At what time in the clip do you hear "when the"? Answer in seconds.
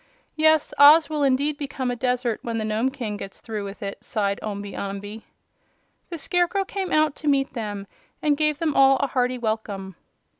2.41-2.65